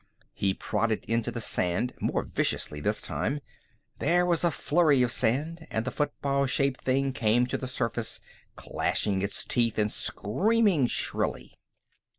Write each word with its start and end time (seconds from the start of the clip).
He 0.33 0.55
prodded 0.55 1.05
into 1.05 1.29
the 1.29 1.39
sand 1.39 1.93
more 2.01 2.23
viciously 2.23 2.79
this 2.79 3.01
time. 3.03 3.39
There 3.99 4.25
was 4.25 4.43
a 4.43 4.49
flurry 4.49 5.03
of 5.03 5.11
sand, 5.11 5.67
and 5.69 5.85
the 5.85 5.91
football 5.91 6.47
shaped 6.47 6.81
thing 6.81 7.13
came 7.13 7.45
to 7.45 7.57
the 7.59 7.67
surface, 7.67 8.19
clashing 8.55 9.21
its 9.21 9.45
teeth 9.45 9.77
and 9.77 9.91
screaming 9.91 10.87
shrilly. 10.87 11.53